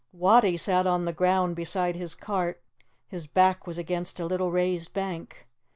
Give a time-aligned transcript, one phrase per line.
[0.13, 2.59] Wattie sat on the ground beside his cart;
[3.07, 5.45] his back was against a little raised bank.